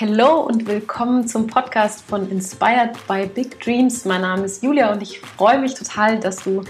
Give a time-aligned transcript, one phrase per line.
[0.00, 4.06] Hallo und willkommen zum Podcast von Inspired by Big Dreams.
[4.06, 6.64] Mein Name ist Julia und ich freue mich total, dass du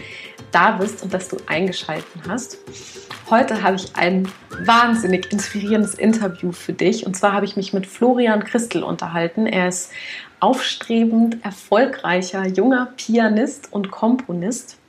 [0.50, 2.58] da bist und dass du eingeschaltet hast.
[3.30, 4.26] Heute habe ich ein
[4.64, 7.06] wahnsinnig inspirierendes Interview für dich.
[7.06, 9.46] Und zwar habe ich mich mit Florian Christel unterhalten.
[9.46, 9.92] Er ist
[10.40, 14.79] aufstrebend erfolgreicher junger Pianist und Komponist.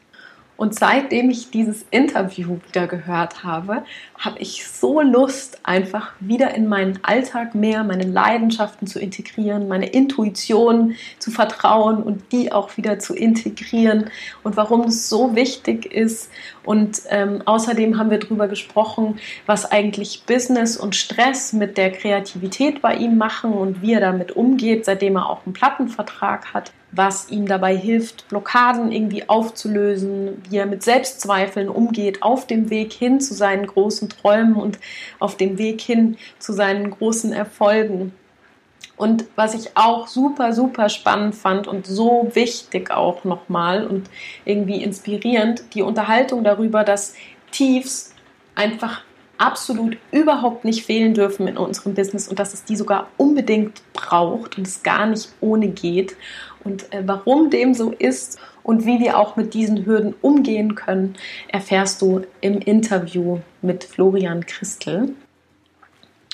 [0.61, 3.81] Und seitdem ich dieses Interview wieder gehört habe,
[4.15, 9.87] habe ich so Lust, einfach wieder in meinen Alltag mehr, meine Leidenschaften zu integrieren, meine
[9.87, 14.11] Intuition zu vertrauen und die auch wieder zu integrieren
[14.43, 16.29] und warum es so wichtig ist.
[16.63, 19.17] Und ähm, außerdem haben wir darüber gesprochen,
[19.47, 24.33] was eigentlich Business und Stress mit der Kreativität bei ihm machen und wie er damit
[24.33, 30.57] umgeht, seitdem er auch einen Plattenvertrag hat was ihm dabei hilft, Blockaden irgendwie aufzulösen, wie
[30.57, 34.79] er mit Selbstzweifeln umgeht auf dem Weg hin zu seinen großen Träumen und
[35.19, 38.13] auf dem Weg hin zu seinen großen Erfolgen.
[38.97, 44.09] Und was ich auch super, super spannend fand und so wichtig auch nochmal und
[44.45, 47.15] irgendwie inspirierend, die Unterhaltung darüber, dass
[47.51, 48.13] Tiefs
[48.53, 49.01] einfach
[49.41, 54.57] absolut überhaupt nicht fehlen dürfen in unserem Business und dass es die sogar unbedingt braucht
[54.57, 56.15] und es gar nicht ohne geht.
[56.63, 61.15] Und äh, warum dem so ist und wie wir auch mit diesen Hürden umgehen können,
[61.47, 65.15] erfährst du im Interview mit Florian Christel.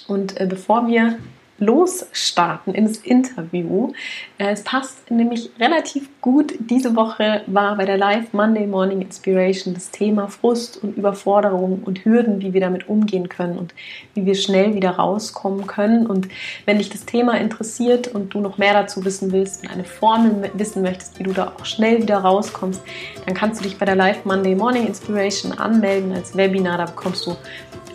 [0.07, 1.17] Und äh, bevor wir
[1.59, 3.93] losstarten ins Interview.
[4.37, 6.53] Äh, es passt nämlich relativ gut.
[6.59, 12.05] Diese Woche war bei der Live Monday Morning Inspiration das Thema Frust und Überforderung und
[12.05, 13.73] Hürden, wie wir damit umgehen können und
[14.13, 16.05] wie wir schnell wieder rauskommen können.
[16.05, 16.27] Und
[16.65, 20.51] wenn dich das Thema interessiert und du noch mehr dazu wissen willst und eine Formel
[20.53, 22.81] wissen möchtest, wie du da auch schnell wieder rauskommst,
[23.25, 26.77] dann kannst du dich bei der Live Monday Morning Inspiration anmelden als Webinar.
[26.77, 27.35] Da bekommst du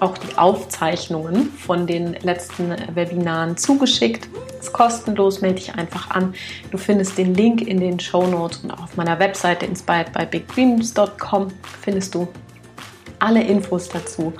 [0.02, 4.28] auch die Aufzeichnungen von den letzten Webinaren zugeschickt.
[4.58, 6.34] Ist kostenlos, melde dich einfach an.
[6.72, 11.48] Du findest den Link in den Show Notes und auch auf meiner Webseite inspiredbybigdreams.com
[11.82, 12.28] findest du
[13.20, 14.32] alle Infos dazu.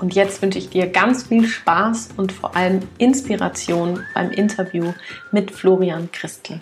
[0.00, 4.94] Und jetzt wünsche ich dir ganz viel Spaß und vor allem Inspiration beim Interview
[5.32, 6.60] mit Florian Christel.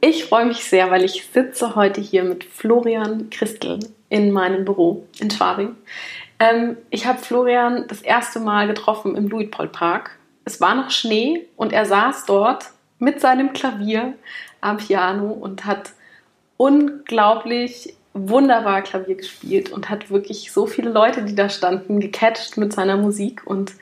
[0.00, 3.78] Ich freue mich sehr, weil ich sitze heute hier mit Florian Christel
[4.08, 5.76] in meinem Büro in Schwabing.
[6.38, 10.18] Ähm, ich habe Florian das erste Mal getroffen im Luitpold Park.
[10.44, 12.66] Es war noch Schnee und er saß dort
[12.98, 14.14] mit seinem Klavier
[14.60, 15.92] am Piano und hat
[16.56, 22.72] unglaublich wunderbar Klavier gespielt und hat wirklich so viele Leute, die da standen, gecatcht mit
[22.72, 23.42] seiner Musik.
[23.46, 23.72] Und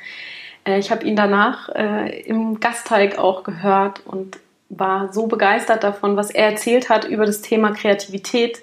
[0.64, 4.38] äh, ich habe ihn danach äh, im Gasteig auch gehört und
[4.70, 8.62] war so begeistert davon, was er erzählt hat über das Thema Kreativität,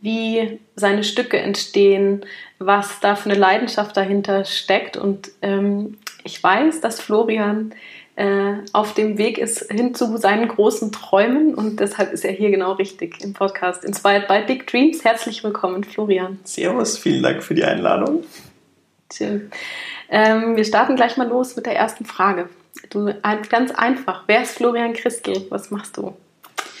[0.00, 2.24] wie seine Stücke entstehen,
[2.58, 4.96] was da für eine Leidenschaft dahinter steckt.
[4.96, 7.74] Und ähm, ich weiß, dass Florian
[8.16, 12.50] äh, auf dem Weg ist hin zu seinen großen Träumen und deshalb ist er hier
[12.50, 15.04] genau richtig im Podcast Inspired by Big Dreams.
[15.04, 16.40] Herzlich willkommen, Florian.
[16.42, 18.24] Servus, vielen Dank für die Einladung.
[19.12, 19.50] Schön.
[20.10, 22.48] Ähm, wir starten gleich mal los mit der ersten Frage.
[22.90, 23.12] Du,
[23.48, 24.24] ganz einfach.
[24.26, 25.46] Wer ist Florian Christel?
[25.50, 26.14] Was machst du?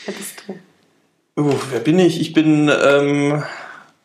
[0.04, 0.58] Wer bist du?
[1.38, 2.20] Uh, wer bin ich?
[2.20, 3.44] Ich bin ähm,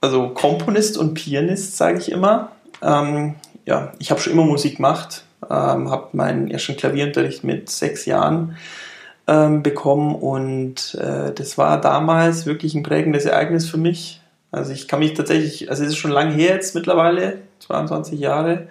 [0.01, 2.51] also Komponist und Pianist, sage ich immer.
[2.83, 3.33] Ähm,
[3.65, 8.55] ja, ich habe schon immer Musik gemacht, ähm, habe meinen ersten Klavierunterricht mit sechs Jahren
[9.25, 14.21] ähm, bekommen und äh, das war damals wirklich ein prägendes Ereignis für mich.
[14.51, 18.67] Also ich kann mich tatsächlich, also es ist schon lange her jetzt mittlerweile, 22 Jahre,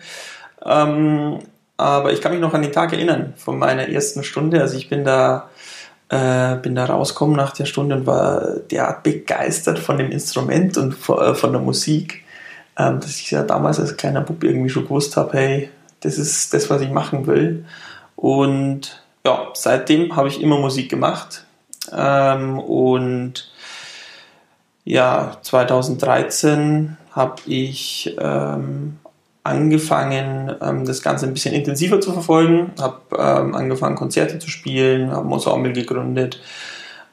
[0.64, 1.40] ähm,
[1.78, 4.60] aber ich kann mich noch an den Tag erinnern von meiner ersten Stunde.
[4.60, 5.48] Also ich bin da
[6.12, 10.92] äh, bin da rausgekommen nach der Stunde und war derart begeistert von dem Instrument und
[11.08, 12.22] äh, von der Musik,
[12.78, 15.70] ähm, dass ich ja damals als kleiner Bub irgendwie schon gewusst habe, hey,
[16.00, 17.64] das ist das, was ich machen will.
[18.14, 21.46] Und ja, seitdem habe ich immer Musik gemacht.
[21.90, 23.50] Ähm, und
[24.84, 28.98] ja, 2013 habe ich ähm,
[29.44, 35.10] angefangen, ähm, das Ganze ein bisschen intensiver zu verfolgen, habe ähm, angefangen, Konzerte zu spielen,
[35.10, 36.40] habe ein Ensemble gegründet.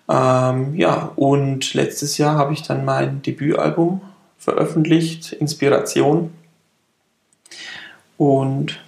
[0.08, 4.02] Ähm, ja, und letztes Jahr habe ich dann mein Debütalbum
[4.38, 6.34] veröffentlicht, Inspiration.
[8.18, 8.80] Und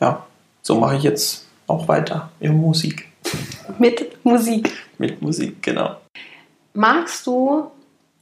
[0.00, 0.26] ja,
[0.62, 3.08] so mache ich jetzt auch weiter in Musik.
[3.78, 4.72] Mit Musik.
[4.98, 5.96] Mit Musik, genau.
[6.74, 7.70] Magst du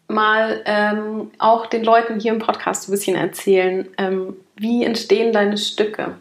[0.08, 5.58] mal ähm, auch den Leuten hier im Podcast ein bisschen erzählen, ähm, wie entstehen deine
[5.58, 6.14] Stücke?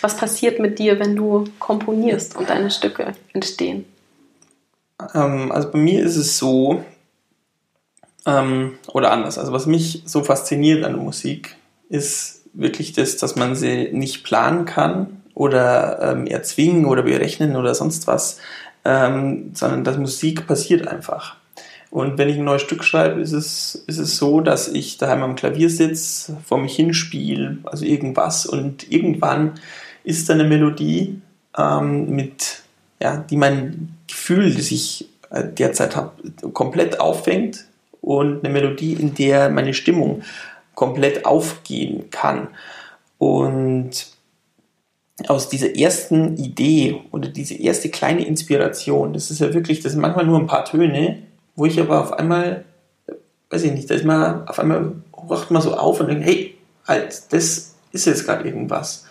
[0.00, 3.84] Was passiert mit dir, wenn du komponierst und deine Stücke entstehen?
[5.14, 6.84] Ähm, also bei mir ist es so,
[8.24, 11.56] ähm, oder anders, also was mich so fasziniert an der Musik,
[11.88, 17.74] ist wirklich das, dass man sie nicht planen kann oder ähm, erzwingen oder berechnen oder
[17.74, 18.38] sonst was,
[18.84, 21.36] ähm, sondern dass Musik passiert einfach.
[21.96, 25.22] Und wenn ich ein neues Stück schreibe, ist es, ist es so, dass ich daheim
[25.22, 29.54] am Klavier sitze, vor mich hinspiele, also irgendwas und irgendwann
[30.04, 31.22] ist da eine Melodie
[31.56, 32.64] ähm, mit,
[33.00, 36.12] ja, die mein Gefühl, das ich äh, derzeit habe,
[36.52, 37.64] komplett auffängt
[38.02, 40.22] und eine Melodie, in der meine Stimmung
[40.74, 42.48] komplett aufgehen kann.
[43.16, 44.08] Und
[45.28, 50.02] aus dieser ersten Idee oder diese erste kleine Inspiration, das ist ja wirklich, das sind
[50.02, 51.22] manchmal nur ein paar Töne,
[51.56, 52.64] wo ich aber auf einmal,
[53.50, 54.92] weiß ich nicht, da ist man auf einmal
[55.28, 56.56] wacht man so auf und denkt, hey,
[56.86, 59.06] halt, das ist jetzt gerade irgendwas.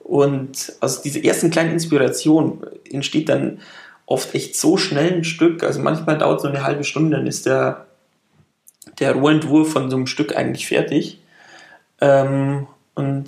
[0.00, 3.60] Und aus dieser ersten kleinen Inspiration entsteht dann
[4.06, 7.26] oft echt so schnell ein Stück, also manchmal dauert es so eine halbe Stunde, dann
[7.26, 7.86] ist der,
[9.00, 11.20] der Rohentwurf von so einem Stück eigentlich fertig.
[12.00, 13.26] Ähm, und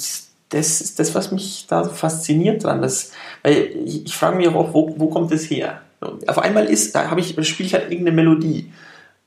[0.48, 2.82] das ist das, was mich da so fasziniert dran.
[2.82, 3.12] Das,
[3.42, 5.82] weil ich, ich frage mich auch, wo, wo kommt das her?
[6.00, 8.72] Auf einmal ist, da habe ich, spiele ich halt irgendeine Melodie.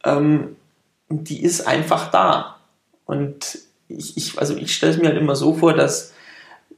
[0.04, 0.56] Ähm,
[1.10, 2.58] die ist einfach da.
[3.06, 6.14] Und ich, ich also ich stelle es mir halt immer so vor, dass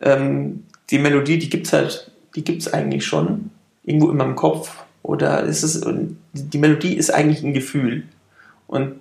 [0.01, 3.51] ähm, die Melodie, die gibt es halt, die gibt es eigentlich schon
[3.83, 4.83] irgendwo in meinem Kopf.
[5.03, 5.81] Oder ist es,
[6.33, 8.03] die Melodie ist eigentlich ein Gefühl.
[8.68, 8.95] Und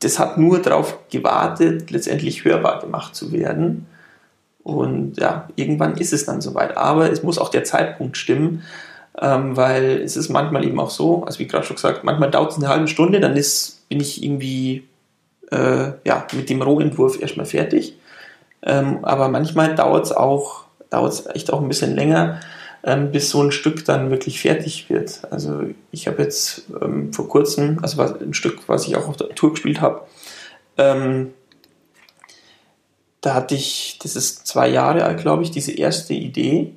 [0.00, 3.86] das hat nur darauf gewartet, letztendlich hörbar gemacht zu werden.
[4.62, 6.76] Und ja, irgendwann ist es dann soweit.
[6.76, 8.62] Aber es muss auch der Zeitpunkt stimmen,
[9.18, 12.52] ähm, weil es ist manchmal eben auch so, also wie gerade schon gesagt, manchmal dauert
[12.52, 14.84] es eine halbe Stunde, dann ist, bin ich irgendwie
[15.50, 17.96] äh, ja, mit dem Rohentwurf erstmal fertig.
[18.62, 22.40] Ähm, aber manchmal dauert es auch, dauert es echt auch ein bisschen länger,
[22.82, 25.22] ähm, bis so ein Stück dann wirklich fertig wird.
[25.30, 29.16] Also ich habe jetzt ähm, vor kurzem, also was, ein Stück, was ich auch auf
[29.16, 30.02] der Tour gespielt habe,
[30.78, 31.32] ähm,
[33.20, 36.72] da hatte ich, das ist zwei Jahre alt, glaube ich, diese erste Idee.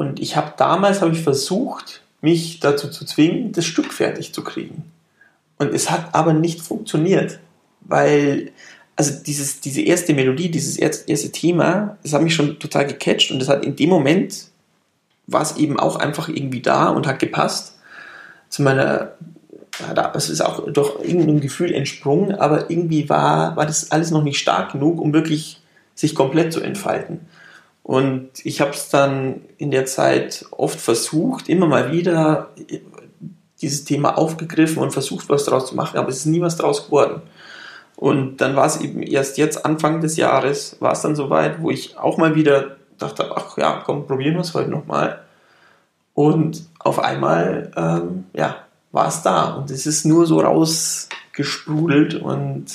[0.00, 4.42] Und ich habe damals habe ich versucht, mich dazu zu zwingen, das Stück fertig zu
[4.42, 4.90] kriegen.
[5.58, 7.38] Und es hat aber nicht funktioniert,
[7.82, 8.50] weil
[8.96, 13.40] also dieses, diese erste Melodie, dieses erste Thema, das hat mich schon total gecatcht und
[13.40, 14.46] das hat in dem Moment
[15.26, 17.76] war es eben auch einfach irgendwie da und hat gepasst
[18.48, 19.12] zu meiner
[20.14, 24.38] es ist auch durch irgendein Gefühl entsprungen, aber irgendwie war, war das alles noch nicht
[24.38, 25.60] stark genug, um wirklich
[25.94, 27.20] sich komplett zu entfalten.
[27.82, 32.50] Und ich habe es dann in der Zeit oft versucht, immer mal wieder
[33.60, 36.86] dieses Thema aufgegriffen und versucht, was daraus zu machen, aber es ist nie was daraus
[36.86, 37.22] geworden.
[37.96, 41.70] Und dann war es eben erst jetzt, Anfang des Jahres, war es dann soweit, wo
[41.70, 45.20] ich auch mal wieder dachte, ach ja, komm, probieren wir es heute nochmal.
[46.14, 48.56] Und auf einmal, ähm, ja,
[48.92, 52.66] war es da und es ist nur so rausgesprudelt und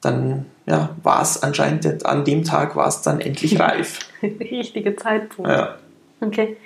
[0.00, 3.98] dann ja, war es anscheinend, an dem Tag war es dann endlich reif.
[4.22, 5.50] Richtige Zeitpunkt.
[5.50, 5.76] Ja.
[6.20, 6.56] Okay.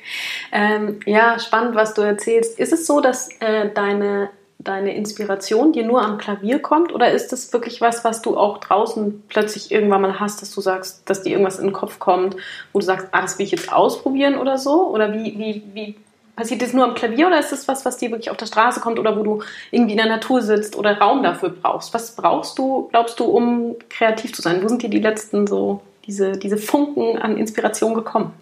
[0.52, 2.58] Ähm, ja, spannend, was du erzählst.
[2.58, 4.28] Ist es so, dass äh, deine,
[4.58, 8.58] deine Inspiration dir nur am Klavier kommt oder ist das wirklich was, was du auch
[8.58, 12.36] draußen plötzlich irgendwann mal hast, dass du sagst, dass dir irgendwas in den Kopf kommt,
[12.72, 14.88] wo du sagst, ah, das will ich jetzt ausprobieren oder so?
[14.88, 15.96] Oder wie, wie, wie
[16.36, 18.80] Passiert das nur am Klavier oder ist das was, was dir wirklich auf der Straße
[18.80, 21.94] kommt oder wo du irgendwie in der Natur sitzt oder Raum dafür brauchst?
[21.94, 24.62] Was brauchst du, glaubst du, um kreativ zu sein?
[24.62, 28.32] Wo sind dir die letzten so diese, diese Funken an Inspiration gekommen?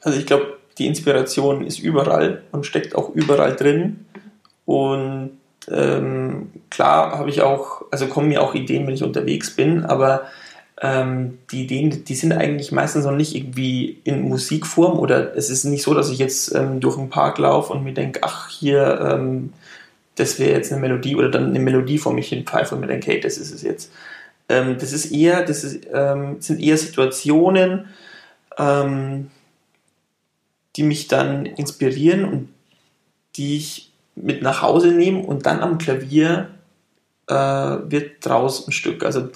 [0.00, 4.06] Also ich glaube, die Inspiration ist überall und steckt auch überall drin.
[4.64, 5.32] Und
[5.70, 10.26] ähm, klar habe ich auch, also kommen mir auch Ideen, wenn ich unterwegs bin, aber
[10.84, 15.64] ähm, die Ideen, die sind eigentlich meistens noch nicht irgendwie in Musikform oder es ist
[15.64, 19.00] nicht so, dass ich jetzt ähm, durch einen Park laufe und mir denke, ach, hier,
[19.00, 19.54] ähm,
[20.16, 22.86] das wäre jetzt eine Melodie oder dann eine Melodie vor mich hin pfeife und mir
[22.86, 23.92] denke, hey, das ist es jetzt.
[24.50, 27.86] Ähm, das ist eher, das ist, ähm, sind eher Situationen,
[28.58, 29.30] ähm,
[30.76, 32.48] die mich dann inspirieren und
[33.36, 36.50] die ich mit nach Hause nehme und dann am Klavier
[37.26, 39.02] äh, wird draus ein Stück.
[39.02, 39.30] Also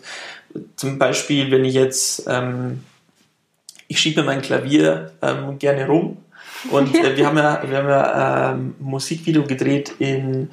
[0.77, 2.85] zum Beispiel, wenn ich jetzt, ähm,
[3.87, 6.19] ich schiebe mein Klavier ähm, gerne rum
[6.71, 10.51] und äh, wir haben ja, wir haben ja ähm, Musikvideo gedreht in,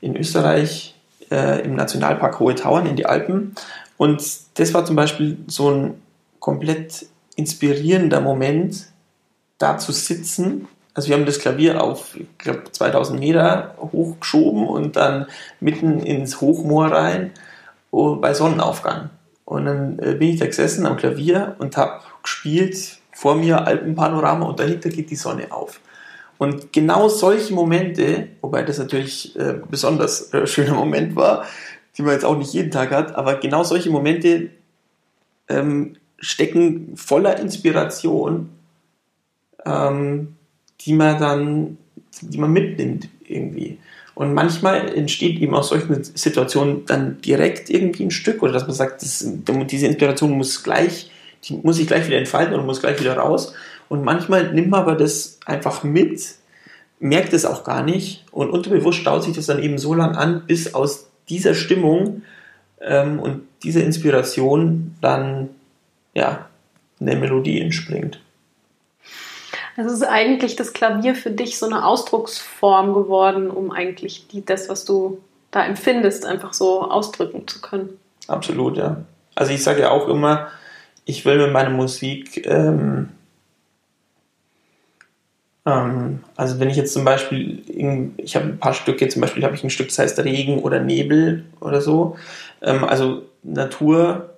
[0.00, 0.94] in Österreich
[1.30, 3.54] äh, im Nationalpark Hohe Tauern in die Alpen
[3.96, 4.22] und
[4.54, 5.94] das war zum Beispiel so ein
[6.40, 8.86] komplett inspirierender Moment,
[9.58, 10.68] da zu sitzen.
[10.92, 15.26] Also wir haben das Klavier auf, ich glaube, 2000 Meter hochgeschoben und dann
[15.60, 17.32] mitten ins Hochmoor rein
[17.90, 19.10] oh, bei Sonnenaufgang.
[19.44, 24.46] Und dann äh, bin ich da gesessen am Klavier und habe gespielt, vor mir Alpenpanorama
[24.46, 25.80] und dahinter geht die Sonne auf.
[26.38, 31.44] Und genau solche Momente, wobei das natürlich äh, besonders äh, schöner Moment war,
[31.96, 34.50] die man jetzt auch nicht jeden Tag hat, aber genau solche Momente,
[35.48, 38.50] ähm, stecken voller Inspiration,
[39.64, 40.36] ähm,
[40.80, 41.78] die man dann,
[42.20, 43.78] die man mitnimmt irgendwie.
[44.14, 48.76] Und manchmal entsteht eben aus solchen Situationen dann direkt irgendwie ein Stück oder dass man
[48.76, 49.26] sagt, das,
[49.70, 51.10] diese Inspiration muss gleich,
[51.44, 53.54] die muss sich gleich wieder entfalten und muss gleich wieder raus.
[53.88, 56.36] Und manchmal nimmt man aber das einfach mit,
[57.00, 60.44] merkt es auch gar nicht und unterbewusst staut sich das dann eben so lang an,
[60.46, 62.22] bis aus dieser Stimmung
[62.80, 65.50] ähm, und dieser Inspiration dann
[66.14, 66.48] ja
[67.00, 68.20] eine Melodie entspringt.
[69.76, 74.68] Also ist eigentlich das Klavier für dich so eine Ausdrucksform geworden, um eigentlich die, das,
[74.68, 77.98] was du da empfindest, einfach so ausdrücken zu können.
[78.28, 79.04] Absolut, ja.
[79.34, 80.48] Also ich sage ja auch immer,
[81.04, 83.10] ich will mit meiner Musik, ähm,
[85.66, 87.62] ähm, also wenn ich jetzt zum Beispiel,
[88.16, 90.80] ich habe ein paar Stücke, zum Beispiel habe ich ein Stück, das heißt Regen oder
[90.80, 92.16] Nebel oder so,
[92.62, 94.33] ähm, also Natur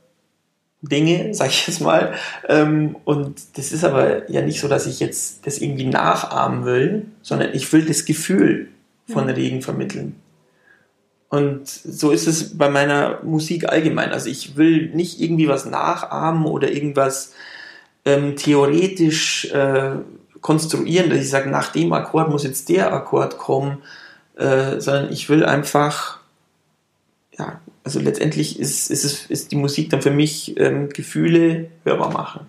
[0.82, 2.14] Dinge, sag ich jetzt mal.
[2.48, 7.06] Ähm, und das ist aber ja nicht so, dass ich jetzt das irgendwie nachahmen will,
[7.22, 8.68] sondern ich will das Gefühl
[9.08, 9.30] von mhm.
[9.30, 10.16] Regen vermitteln.
[11.28, 14.12] Und so ist es bei meiner Musik allgemein.
[14.12, 17.32] Also ich will nicht irgendwie was nachahmen oder irgendwas
[18.04, 19.96] ähm, theoretisch äh,
[20.40, 23.82] konstruieren, dass ich sage, nach dem Akkord muss jetzt der Akkord kommen,
[24.36, 26.20] äh, sondern ich will einfach
[27.36, 32.12] ja, also letztendlich ist, ist, es, ist die Musik dann für mich ähm, Gefühle hörbar
[32.12, 32.40] machen.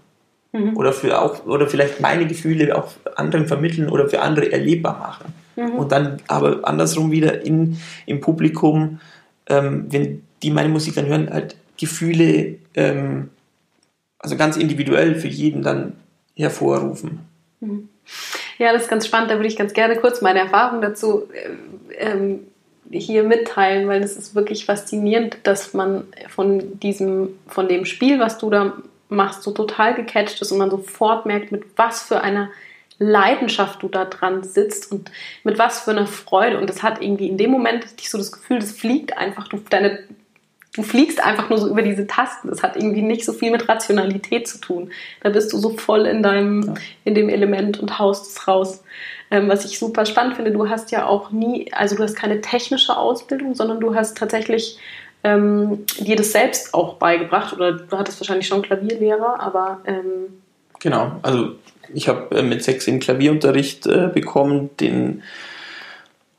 [0.51, 0.75] Mhm.
[0.75, 5.34] Oder, für auch, oder vielleicht meine Gefühle auch anderen vermitteln oder für andere erlebbar machen.
[5.56, 5.77] Mhm.
[5.77, 7.77] Und dann aber andersrum wieder in,
[8.08, 9.00] im Publikum,
[9.48, 13.29] ähm, wenn die meine Musik dann hören, halt Gefühle, ähm,
[14.17, 15.94] also ganz individuell für jeden dann
[16.36, 17.20] hervorrufen.
[17.60, 17.89] Mhm.
[18.58, 19.29] Ja, das ist ganz spannend.
[19.29, 22.39] Da würde ich ganz gerne kurz meine Erfahrung dazu äh, ähm,
[22.91, 28.38] hier mitteilen, weil es ist wirklich faszinierend, dass man von diesem, von dem Spiel, was
[28.38, 28.74] du da
[29.10, 32.50] machst, so total gecatcht ist und man sofort merkt, mit was für einer
[33.00, 35.12] Leidenschaft du da dran sitzt und
[35.44, 36.60] mit was für einer Freude.
[36.60, 39.58] Und das hat irgendwie in dem Moment dich so das Gefühl, das fliegt einfach, du,
[39.70, 40.00] deine,
[40.74, 42.50] du fliegst einfach nur so über diese Tasten.
[42.50, 44.91] Das hat irgendwie nicht so viel mit Rationalität zu tun.
[45.22, 48.84] Da bist du so voll in deinem, in dem Element und haust es raus.
[49.29, 52.41] Ähm, was ich super spannend finde, du hast ja auch nie, also du hast keine
[52.41, 54.79] technische Ausbildung, sondern du hast tatsächlich
[55.24, 60.41] ähm, dir das selbst auch beigebracht oder du hattest wahrscheinlich schon Klavierlehrer, aber ähm
[60.79, 61.55] genau, also
[61.93, 65.24] ich habe äh, mit sechs den Klavierunterricht äh, bekommen, den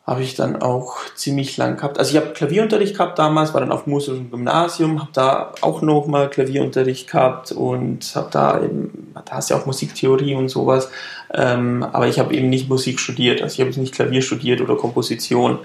[0.08, 1.98] habe ich dann auch ziemlich lang gehabt.
[1.98, 6.30] Also ich habe Klavierunterricht gehabt damals, war dann auf musischem Gymnasium, habe da auch nochmal
[6.30, 10.90] Klavierunterricht gehabt und habe da eben, da hast du ja auch Musiktheorie und sowas,
[11.34, 14.76] ähm, aber ich habe eben nicht Musik studiert, also ich habe nicht Klavier studiert oder
[14.76, 15.58] Komposition,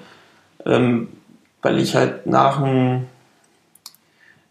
[0.66, 1.08] ähm,
[1.62, 3.06] weil ich halt nach dem,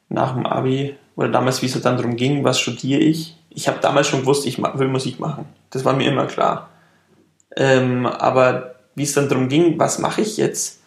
[0.09, 3.69] nach dem Abi oder damals, wie es halt dann darum ging, was studiere ich, ich
[3.69, 5.45] habe damals schon gewusst, ich will Musik machen.
[5.69, 6.71] Das war mir immer klar.
[7.55, 10.81] Ähm, aber wie es dann darum ging, was mache ich jetzt?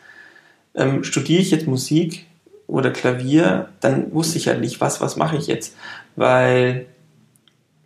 [0.75, 2.25] Ähm, studiere ich jetzt Musik
[2.67, 3.69] oder Klavier?
[3.79, 5.75] Dann wusste ich halt nicht, was, was mache ich jetzt?
[6.15, 6.85] Weil,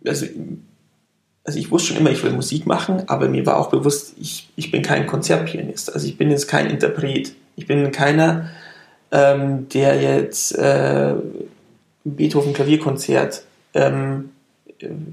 [0.06, 0.26] also,
[1.44, 4.50] also ich wusste schon immer, ich will Musik machen, aber mir war auch bewusst, ich,
[4.56, 5.92] ich bin kein Konzertpianist.
[5.92, 7.34] Also ich bin jetzt kein Interpret.
[7.56, 8.50] Ich bin keiner,
[9.10, 11.14] ähm, der jetzt äh,
[12.04, 14.30] Beethoven Klavierkonzert ähm,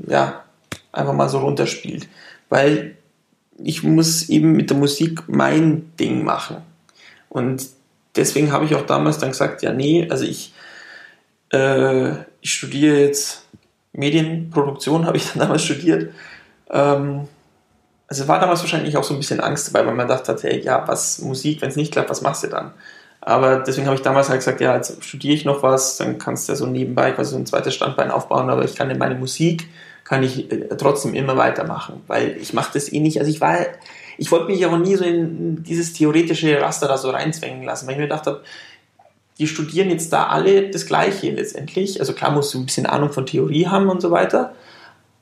[0.08, 0.44] ja,
[0.92, 2.08] einfach mal so runterspielt.
[2.50, 2.97] Weil
[3.64, 6.58] ich muss eben mit der Musik mein Ding machen.
[7.30, 7.68] Und
[8.16, 10.54] deswegen habe ich auch damals dann gesagt, ja, nee, also ich,
[11.52, 12.12] äh,
[12.42, 13.46] ich studiere jetzt
[13.94, 16.14] Medienproduktion, habe ich dann damals studiert.
[16.70, 17.28] Ähm,
[18.08, 20.88] also war damals wahrscheinlich auch so ein bisschen Angst dabei, weil man dachte, hey, ja,
[20.88, 22.72] was Musik, wenn es nicht klappt, was machst du dann?
[23.20, 26.48] Aber deswegen habe ich damals halt gesagt, ja, jetzt studiere ich noch was, dann kannst
[26.48, 29.16] du ja so nebenbei quasi so ein zweites Standbein aufbauen, aber ich kann in meine
[29.16, 29.68] Musik
[30.08, 33.20] kann ich äh, trotzdem immer weitermachen, weil ich mache das eh nicht.
[33.20, 33.58] Also ich war,
[34.18, 37.94] ich wollte mich auch nie so in dieses theoretische Raster da so reinzwängen lassen, weil
[37.94, 38.42] ich mir gedacht habe,
[39.38, 42.00] die studieren jetzt da alle das Gleiche letztendlich.
[42.00, 44.54] Also klar musst du ein bisschen Ahnung von Theorie haben und so weiter.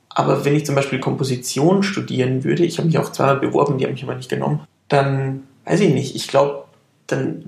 [0.08, 3.84] Aber wenn ich zum Beispiel Komposition studieren würde, ich habe mich auch zweimal beworben, die
[3.84, 6.14] haben mich aber nicht genommen, dann weiß ich nicht.
[6.14, 6.64] Ich glaube,
[7.08, 7.44] dann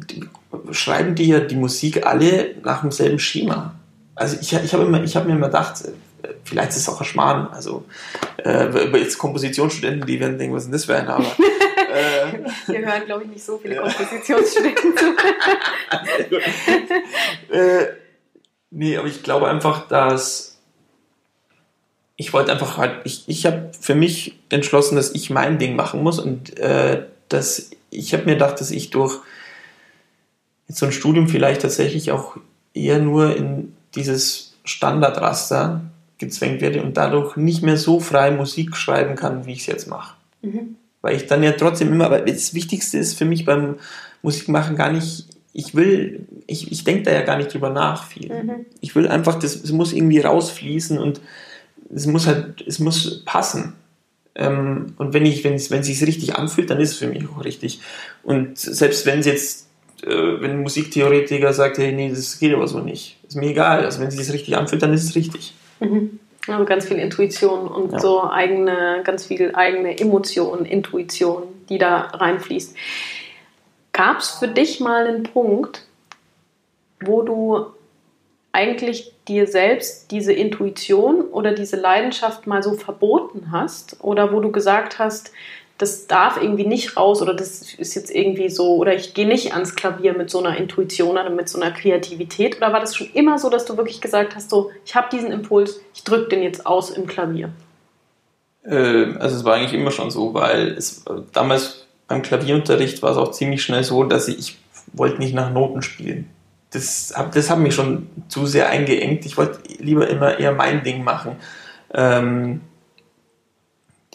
[0.73, 3.75] schreiben die ja die Musik alle nach demselben Schema.
[4.15, 5.85] Also ich, ich habe hab mir immer gedacht,
[6.45, 7.49] vielleicht ist es auch ein Schmarrn.
[7.53, 7.85] Also
[8.45, 11.09] äh, jetzt Kompositionsstudenten, die werden denken, was ist denn das ein?
[11.09, 11.25] Aber
[11.93, 15.07] äh, hier hören, glaube ich, nicht so viele Kompositionsstudenten zu.
[17.55, 17.87] äh,
[18.71, 20.59] nee, aber ich glaube einfach, dass
[22.21, 26.03] ich wollte einfach halt, ich, ich habe für mich entschlossen, dass ich mein Ding machen
[26.03, 29.21] muss und äh, dass ich habe mir gedacht, dass ich durch
[30.67, 32.37] jetzt so ein Studium vielleicht tatsächlich auch
[32.75, 35.81] eher nur in dieses Standardraster
[36.19, 39.89] gezwängt werde und dadurch nicht mehr so frei Musik schreiben kann, wie ich es jetzt
[39.89, 40.15] mache.
[40.43, 40.77] Mhm.
[41.01, 43.77] Weil ich dann ja trotzdem immer, aber das Wichtigste ist für mich beim
[44.23, 48.33] Musikmachen gar nicht, ich will, ich, ich denke da ja gar nicht drüber nach viel.
[48.33, 48.67] Mhm.
[48.81, 51.21] Ich will einfach, das, es muss irgendwie rausfließen und
[51.95, 53.75] es muss halt, es muss passen.
[54.35, 57.09] Ähm, und wenn ich, wenn es, wenn es sich richtig anfühlt, dann ist es für
[57.09, 57.81] mich auch richtig.
[58.23, 59.69] Und selbst wenn es jetzt,
[60.05, 63.85] äh, wenn ein Musiktheoretiker sagt, hey, nee, das geht aber so nicht, ist mir egal.
[63.85, 65.55] Also wenn es sich richtig anfühlt, dann ist es richtig.
[65.81, 66.21] Mhm.
[66.47, 67.99] Also ganz viel Intuition und ja.
[67.99, 72.75] so eigene, ganz viel eigene Emotion, Intuition, die da reinfließt.
[73.93, 75.85] Gab es für dich mal einen Punkt,
[77.01, 77.67] wo du
[78.53, 84.51] eigentlich dir selbst diese Intuition oder diese Leidenschaft mal so verboten hast oder wo du
[84.51, 85.33] gesagt hast,
[85.79, 89.55] das darf irgendwie nicht raus oder das ist jetzt irgendwie so oder ich gehe nicht
[89.55, 93.09] ans Klavier mit so einer Intuition oder mit so einer Kreativität oder war das schon
[93.15, 96.43] immer so, dass du wirklich gesagt hast, so ich habe diesen Impuls, ich drücke den
[96.43, 97.51] jetzt aus im Klavier?
[98.65, 103.17] Äh, also es war eigentlich immer schon so, weil es damals beim Klavierunterricht war es
[103.17, 104.59] auch ziemlich schnell so, dass ich, ich
[104.93, 106.29] wollte nicht nach Noten spielen.
[106.71, 109.25] Das, das hat mich schon zu sehr eingeengt.
[109.27, 111.37] Ich wollte lieber immer eher mein Ding machen.
[111.95, 112.61] Ähm,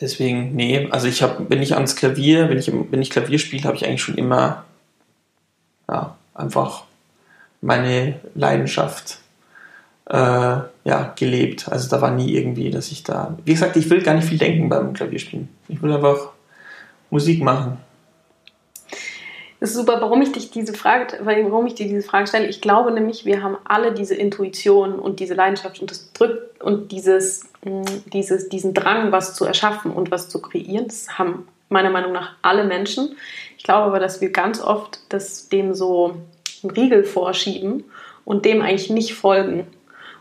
[0.03, 3.63] Deswegen, nee, also ich habe, wenn ich ans Klavier, wenn ich, wenn ich Klavier spiele,
[3.63, 4.65] habe ich eigentlich schon immer
[5.89, 6.83] ja, einfach
[7.61, 9.19] meine Leidenschaft
[10.09, 11.69] äh, ja, gelebt.
[11.69, 13.37] Also da war nie irgendwie, dass ich da.
[13.45, 15.47] Wie gesagt, ich will gar nicht viel denken beim Klavierspielen.
[15.69, 16.31] Ich will einfach
[17.09, 17.77] Musik machen.
[19.63, 22.47] Das ist super, warum ich dich diese Frage, warum ich dir diese Frage stelle.
[22.47, 26.91] Ich glaube nämlich, wir haben alle diese Intuition und diese Leidenschaft und das drückt und
[26.91, 30.87] dieses, mm, dieses, diesen Drang, was zu erschaffen und was zu kreieren.
[30.87, 33.15] Das haben meiner Meinung nach alle Menschen.
[33.57, 36.17] Ich glaube aber, dass wir ganz oft das dem so
[36.61, 37.85] einen Riegel vorschieben
[38.25, 39.65] und dem eigentlich nicht folgen.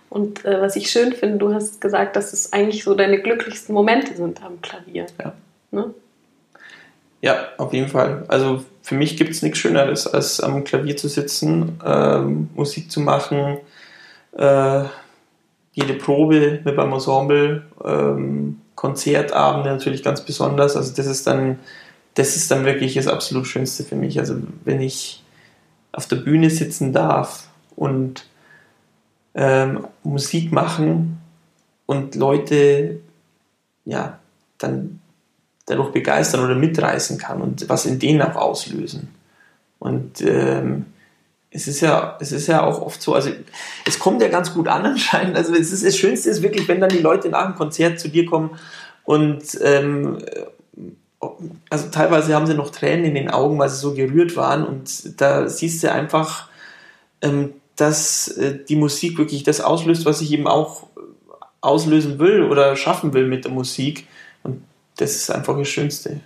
[0.08, 3.74] Und äh, was ich schön finde, du hast gesagt, dass es eigentlich so deine glücklichsten
[3.74, 5.06] Momente sind am Klavier.
[5.20, 5.32] Ja.
[5.72, 5.92] Ne?
[7.22, 8.24] Ja, auf jeden Fall.
[8.28, 13.00] Also für mich gibt es nichts Schöneres, als am Klavier zu sitzen, ähm, Musik zu
[13.00, 13.58] machen,
[14.36, 14.84] äh,
[15.72, 20.76] jede Probe mit beim Ensemble, ähm, Konzertabende natürlich ganz besonders.
[20.76, 21.60] Also das ist dann,
[22.14, 24.18] das ist dann wirklich das absolut Schönste für mich.
[24.18, 25.22] Also wenn ich
[25.92, 28.26] auf der Bühne sitzen darf und
[29.34, 31.20] ähm, Musik machen
[31.86, 33.00] und Leute
[33.84, 34.18] ja
[34.58, 35.01] dann
[35.72, 39.08] dadurch begeistern oder mitreißen kann und was in denen auch auslösen.
[39.78, 40.86] Und ähm,
[41.50, 43.30] es ist ja, es ist ja auch oft so, also
[43.86, 45.36] es kommt ja ganz gut an anscheinend.
[45.36, 48.08] Also es ist, das Schönste ist wirklich, wenn dann die Leute nach dem Konzert zu
[48.08, 48.50] dir kommen
[49.04, 50.18] und ähm,
[51.70, 55.20] also teilweise haben sie noch Tränen in den Augen, weil sie so gerührt waren und
[55.20, 56.48] da siehst du einfach,
[57.20, 60.86] ähm, dass äh, die Musik wirklich das auslöst, was ich eben auch
[61.60, 64.06] auslösen will oder schaffen will mit der Musik
[64.96, 66.20] das ist einfach das Schönste.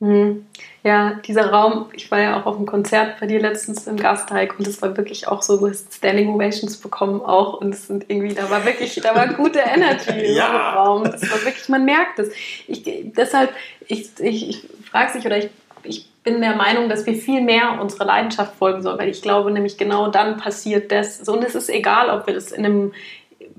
[0.00, 0.46] Mhm.
[0.82, 4.58] Ja, dieser Raum, ich war ja auch auf einem Konzert bei dir letztens im Gasteig
[4.58, 8.06] und es war wirklich auch so, du hast Standing Ovations bekommen auch und es sind
[8.08, 10.48] irgendwie, da war wirklich, da war gute Energy ja.
[10.48, 11.04] im Raum.
[11.04, 12.30] Das war wirklich, man merkt es.
[12.66, 12.82] Ich,
[13.14, 13.50] deshalb,
[13.88, 15.50] ich, ich, ich frage sich oder ich,
[15.82, 19.50] ich bin der Meinung, dass wir viel mehr unserer Leidenschaft folgen sollen, weil ich glaube
[19.50, 21.28] nämlich genau dann passiert das.
[21.28, 22.92] Und es ist egal, ob wir das in einem,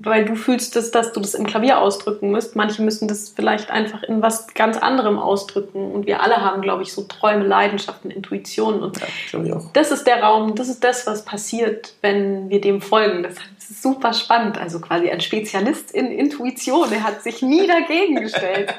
[0.04, 2.56] weil du fühlst, dass, dass du das im Klavier ausdrücken musst.
[2.56, 5.92] Manche müssen das vielleicht einfach in was ganz anderem ausdrücken.
[5.92, 8.82] Und wir alle haben, glaube ich, so Träume, Leidenschaften, Intuitionen.
[8.82, 9.00] Und
[9.32, 13.22] ja, das ist der Raum, das ist das, was passiert, wenn wir dem folgen.
[13.22, 14.58] Das ist super spannend.
[14.58, 16.92] Also quasi ein Spezialist in Intuition.
[16.92, 18.74] Er hat sich nie dagegen gestellt.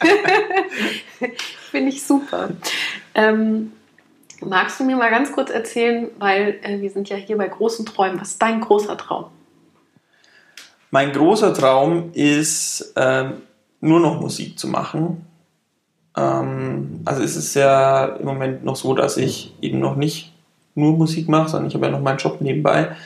[1.70, 2.50] Finde ich super.
[3.14, 3.72] Ähm,
[4.40, 7.86] magst du mir mal ganz kurz erzählen, weil äh, wir sind ja hier bei großen
[7.86, 8.20] Träumen.
[8.20, 9.26] Was ist dein großer Traum?
[10.90, 13.34] Mein großer Traum ist, ähm,
[13.80, 15.26] nur noch Musik zu machen.
[16.16, 20.32] Ähm, also es ist ja im Moment noch so, dass ich eben noch nicht
[20.74, 22.96] nur Musik mache, sondern ich habe ja noch meinen Job nebenbei.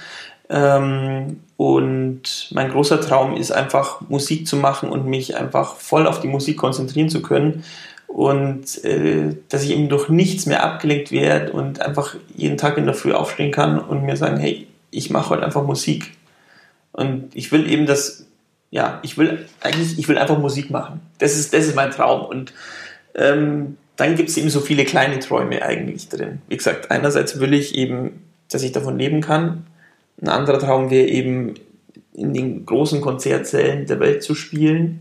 [0.49, 6.21] Ähm, und mein großer Traum ist einfach Musik zu machen und mich einfach voll auf
[6.21, 7.65] die Musik konzentrieren zu können
[8.09, 12.87] und äh, dass ich eben durch nichts mehr abgelenkt werde und einfach jeden Tag in
[12.87, 16.13] der Früh aufstehen kann und mir sagen, hey, ich mache heute einfach Musik.
[16.93, 18.27] Und ich will eben das,
[18.71, 21.01] ja, ich will eigentlich, ich will einfach Musik machen.
[21.19, 22.27] Das ist, das ist mein Traum.
[22.27, 22.53] Und
[23.15, 26.41] ähm, dann gibt es eben so viele kleine Träume eigentlich drin.
[26.49, 29.67] Wie gesagt, einerseits will ich eben, dass ich davon leben kann.
[30.21, 31.55] Ein anderer Traum wäre eben,
[32.13, 35.01] in den großen Konzertsälen der Welt zu spielen.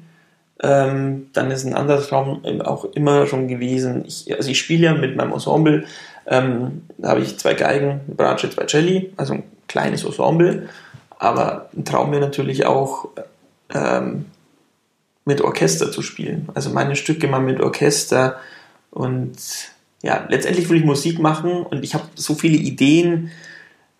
[0.61, 4.03] Ähm, dann ist ein anderer Traum auch immer schon gewesen.
[4.05, 5.85] Ich, also ich spiele ja mit meinem Ensemble.
[6.27, 10.69] Ähm, da habe ich zwei Geigen, Bratsche, zwei Celli, also ein kleines Ensemble
[11.19, 13.09] Aber ein Traum wäre natürlich auch,
[13.71, 14.25] ähm,
[15.25, 16.49] mit Orchester zu spielen.
[16.55, 18.39] Also meine Stücke mal mit Orchester
[18.89, 19.37] und
[20.01, 23.31] ja, letztendlich will ich Musik machen und ich habe so viele Ideen,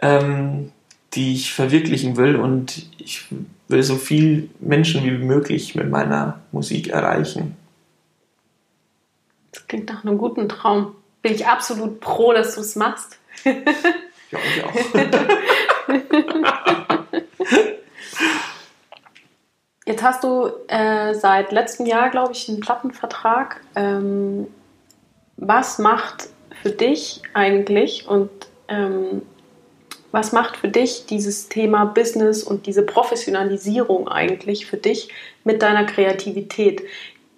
[0.01, 0.71] ähm,
[1.13, 3.25] die ich verwirklichen will und ich
[3.67, 7.55] will so viel Menschen wie möglich mit meiner Musik erreichen.
[9.51, 10.95] Das klingt nach einem guten Traum.
[11.21, 13.19] Bin ich absolut pro, dass du es machst.
[13.43, 13.53] ja,
[14.31, 14.73] ich auch.
[19.85, 23.61] Jetzt hast du äh, seit letztem Jahr, glaube ich, einen Plattenvertrag.
[23.75, 24.47] Ähm,
[25.37, 26.29] was macht
[26.61, 28.29] für dich eigentlich und
[28.67, 29.23] ähm,
[30.11, 35.09] was macht für dich dieses Thema Business und diese Professionalisierung eigentlich für dich
[35.43, 36.83] mit deiner Kreativität?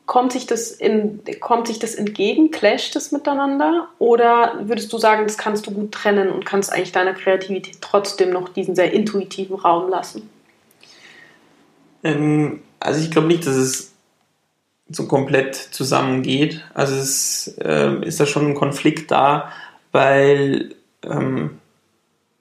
[0.05, 2.51] Kommt sich das, in, kommt sich das entgegen?
[2.51, 3.87] Clasht es miteinander?
[3.99, 8.31] Oder würdest du sagen, das kannst du gut trennen und kannst eigentlich deiner Kreativität trotzdem
[8.31, 10.29] noch diesen sehr intuitiven Raum lassen?
[12.03, 13.91] Ähm, also ich glaube nicht, dass es
[14.89, 16.63] so komplett zusammengeht.
[16.73, 19.51] Also es äh, ist da schon ein Konflikt da,
[19.91, 21.59] weil, ähm,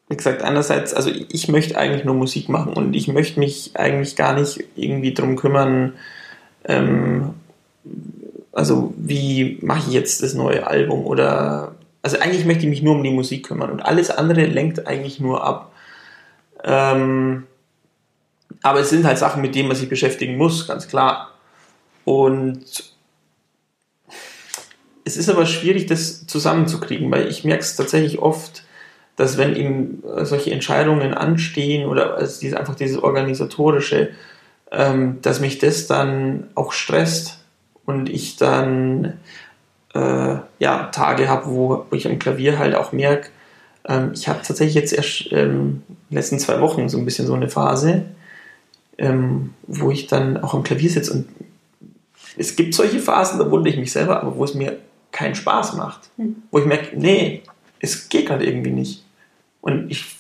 [0.09, 4.17] wie gesagt, einerseits, also ich möchte eigentlich nur Musik machen und ich möchte mich eigentlich
[4.17, 5.95] gar nicht irgendwie drum kümmern,
[6.65, 7.35] ähm,
[8.53, 12.95] also wie mache ich jetzt das neue Album oder also eigentlich möchte ich mich nur
[12.95, 15.73] um die Musik kümmern und alles andere lenkt eigentlich nur ab.
[16.65, 17.45] Ähm,
[18.63, 21.31] aber es sind halt Sachen, mit denen man sich beschäftigen muss, ganz klar.
[22.05, 22.95] Und
[25.05, 28.65] es ist aber schwierig, das zusammenzukriegen, weil ich merke es tatsächlich oft,
[29.17, 34.11] dass wenn eben solche Entscheidungen anstehen oder also diese, einfach dieses organisatorische,
[34.73, 37.40] ähm, dass mich das dann auch stresst
[37.85, 39.15] und ich dann
[39.95, 43.31] äh, ja, Tage habe, wo, wo ich am Klavier halt auch merke,
[43.87, 47.27] ähm, ich habe tatsächlich jetzt erst ähm, in den letzten zwei Wochen so ein bisschen
[47.27, 48.05] so eine Phase,
[48.99, 51.29] ähm, wo ich dann auch am Klavier sitze und
[52.37, 54.79] es gibt solche Phasen, da wundere ich mich selber, aber wo es mir
[55.13, 56.11] keinen Spaß macht.
[56.17, 56.37] Mhm.
[56.51, 57.43] Wo ich merke, nee,
[57.81, 59.05] es geht gerade irgendwie nicht.
[59.61, 60.17] Und ich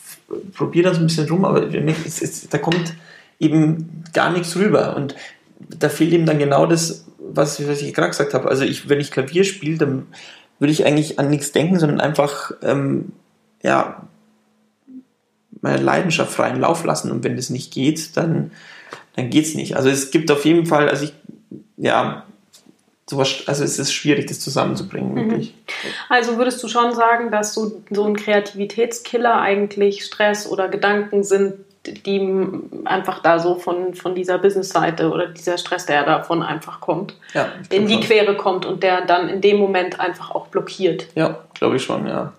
[0.55, 2.95] probiere dann so ein bisschen rum, aber es, es, da kommt
[3.39, 4.97] eben gar nichts rüber.
[4.97, 5.15] Und
[5.69, 8.49] da fehlt eben dann genau das, was, was ich gerade gesagt habe.
[8.49, 10.07] Also ich, wenn ich Klavier spiele, dann
[10.59, 13.13] würde ich eigentlich an nichts denken, sondern einfach ähm,
[13.63, 14.07] ja,
[15.61, 17.11] meine Leidenschaft freien Lauf lassen.
[17.11, 18.53] Und wenn das nicht geht, dann,
[19.17, 19.77] dann geht es nicht.
[19.77, 21.15] Also es gibt auf jeden Fall, also ich,
[21.77, 22.25] ja,
[23.09, 25.17] sowas, also es ist schwierig, das zusammenzubringen, mhm.
[25.17, 25.55] wirklich.
[26.09, 31.55] Also würdest du schon sagen, dass so, so ein Kreativitätskiller eigentlich Stress oder Gedanken sind,
[31.87, 32.49] die
[32.85, 37.49] einfach da so von, von dieser Business-Seite oder dieser Stress, der davon einfach kommt, ja,
[37.71, 38.03] in die schon.
[38.03, 41.07] Quere kommt und der dann in dem Moment einfach auch blockiert.
[41.15, 42.33] Ja, glaube ich schon, ja.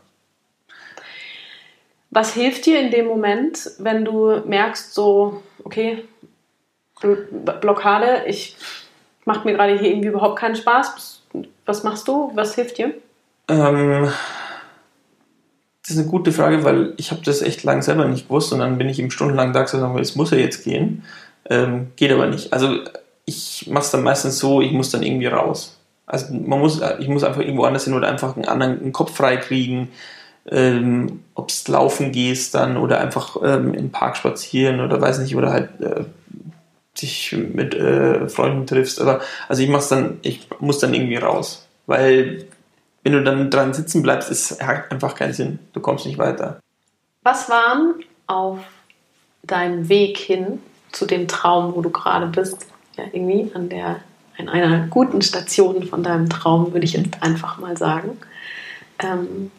[2.12, 6.04] Was hilft dir in dem Moment, wenn du merkst, so, okay,
[7.62, 8.58] Blockade, ich
[9.26, 11.24] macht mir gerade hier irgendwie überhaupt keinen Spaß.
[11.66, 12.32] Was machst du?
[12.36, 12.94] Was hilft dir?
[13.48, 14.12] Ähm,
[15.82, 18.60] das ist eine gute Frage, weil ich habe das echt lang selber nicht gewusst und
[18.60, 21.04] dann bin ich eben stundenlang da gesagt, es muss ja jetzt gehen.
[21.50, 22.54] Ähm, geht aber nicht.
[22.54, 22.78] Also
[23.26, 25.78] ich mache es dann meistens so, ich muss dann irgendwie raus.
[26.06, 29.16] Also man muss, ich muss einfach irgendwo anders hin oder einfach einen anderen einen Kopf
[29.16, 29.90] frei kriegen
[30.50, 35.36] ähm, ob es laufen gehst dann oder einfach ähm, im Park spazieren oder weiß nicht,
[35.36, 36.06] oder halt äh,
[37.00, 39.00] dich mit äh, Freunden triffst.
[39.00, 41.68] Aber also ich mach's dann, ich muss dann irgendwie raus.
[41.86, 42.46] Weil
[43.04, 45.60] wenn du dann dran sitzen bleibst, ist hat einfach keinen Sinn.
[45.74, 46.60] Du kommst nicht weiter.
[47.24, 47.96] Was waren
[48.28, 48.60] auf
[49.44, 50.60] deinem Weg hin
[50.92, 54.02] zu dem Traum, wo du gerade bist, ja, irgendwie an der,
[54.38, 58.18] an einer guten Station von deinem Traum, würde ich jetzt einfach mal sagen.
[59.00, 59.52] Ähm,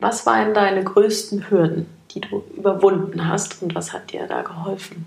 [0.00, 5.06] was waren deine größten Hürden, die du überwunden hast und was hat dir da geholfen?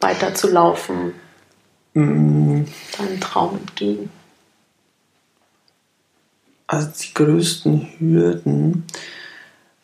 [0.00, 1.14] Weiterzulaufen,
[1.94, 2.64] mm.
[2.98, 4.10] deinem Traum entgegen?
[6.74, 8.84] Also die größten Hürden,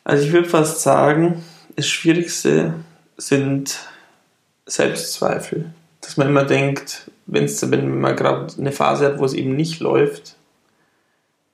[0.03, 1.41] also ich würde fast sagen,
[1.77, 2.73] das Schwierigste
[3.15, 3.79] sind
[4.65, 5.71] Selbstzweifel.
[6.01, 9.79] Dass man immer denkt, wenn's, wenn man gerade eine Phase hat, wo es eben nicht
[9.79, 10.35] läuft,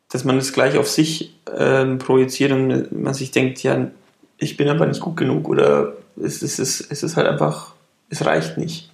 [0.09, 3.91] dass man es gleich auf sich ähm, projiziert und man sich denkt, ja,
[4.39, 7.73] ich bin aber nicht gut genug oder es, es, es, es ist halt einfach,
[8.09, 8.91] es reicht nicht.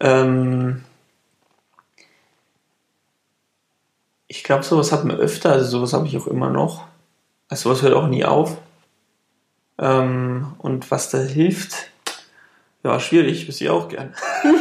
[0.00, 0.80] Ähm
[4.30, 6.84] ich glaube, sowas hat man öfter, also sowas habe ich auch immer noch.
[7.48, 8.56] Also sowas hört auch nie auf.
[9.76, 11.90] Ähm und was da hilft,
[12.84, 14.14] ja, schwierig, wüsste ich auch gern.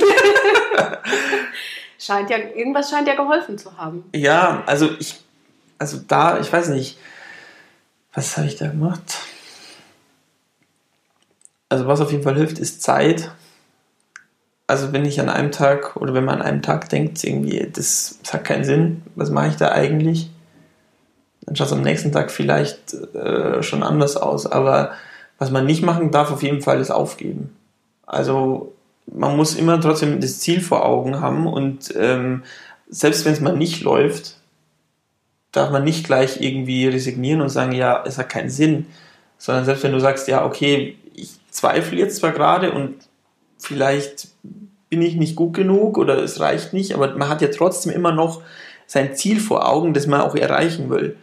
[2.00, 4.06] scheint ja, irgendwas scheint ja geholfen zu haben.
[4.16, 5.22] Ja, also ich
[5.78, 6.98] also da, ich weiß nicht,
[8.12, 9.20] was habe ich da gemacht?
[11.70, 13.30] Also was auf jeden Fall hilft, ist Zeit.
[14.70, 18.20] Also wenn ich an einem Tag oder wenn man an einem Tag denkt, irgendwie, das,
[18.22, 20.30] das hat keinen Sinn, was mache ich da eigentlich?
[21.42, 24.46] Dann schaut es am nächsten Tag vielleicht äh, schon anders aus.
[24.46, 24.92] Aber
[25.40, 27.58] was man nicht machen darf, auf jeden Fall, ist aufgeben.
[28.06, 28.76] Also
[29.08, 32.44] man muss immer trotzdem das Ziel vor Augen haben und ähm,
[32.88, 34.36] selbst wenn es mal nicht läuft,
[35.52, 38.86] darf man nicht gleich irgendwie resignieren und sagen, ja, es hat keinen Sinn,
[39.40, 43.09] sondern selbst wenn du sagst, ja, okay, ich zweifle jetzt zwar gerade und
[43.60, 44.30] vielleicht
[44.90, 48.12] bin ich nicht gut genug oder es reicht nicht, aber man hat ja trotzdem immer
[48.12, 48.42] noch
[48.88, 51.16] sein Ziel vor Augen, das man auch erreichen will.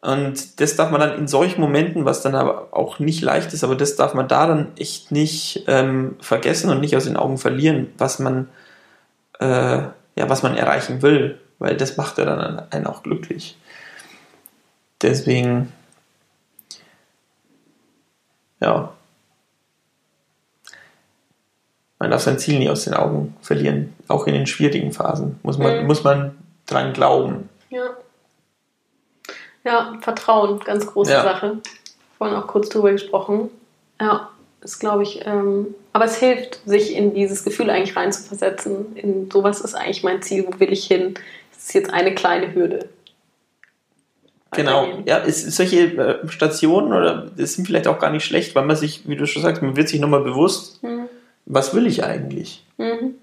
[0.00, 3.64] Und das darf man dann in solchen Momenten, was dann aber auch nicht leicht ist,
[3.64, 7.36] aber das darf man da dann echt nicht ähm, vergessen und nicht aus den Augen
[7.36, 8.48] verlieren, was man,
[9.40, 13.58] äh, ja, was man erreichen will, weil das macht ja dann einen auch glücklich.
[15.02, 15.72] Deswegen,
[18.60, 18.92] ja,
[22.00, 25.58] man darf sein Ziel nie aus den Augen verlieren, auch in den schwierigen Phasen muss
[25.58, 25.86] man, mhm.
[25.86, 26.36] muss man
[26.66, 27.48] dran glauben.
[27.68, 27.90] Ja.
[29.62, 31.22] Ja, Vertrauen, ganz große ja.
[31.22, 31.58] Sache.
[32.16, 33.50] Vorhin auch kurz drüber gesprochen.
[34.00, 34.30] Ja,
[34.62, 38.96] ist glaube ich, ähm, aber es hilft, sich in dieses Gefühl eigentlich reinzuversetzen.
[38.96, 41.14] In sowas ist eigentlich mein Ziel, wo will ich hin?
[41.52, 42.88] Das ist jetzt eine kleine Hürde.
[44.52, 48.64] Genau, ja, ist, solche äh, Stationen oder das sind vielleicht auch gar nicht schlecht, weil
[48.64, 51.08] man sich, wie du schon sagst, man wird sich nochmal bewusst, mhm.
[51.50, 52.64] Was will ich eigentlich?
[52.78, 53.14] Mhm.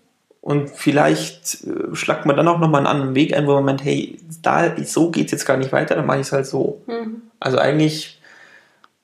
[0.42, 3.84] Und vielleicht äh, schlagt man dann auch nochmal einen anderen Weg ein, wo man meint,
[3.84, 6.82] hey, da, so geht es jetzt gar nicht weiter, dann mache ich es halt so.
[6.88, 7.22] Mhm.
[7.40, 8.20] Also eigentlich,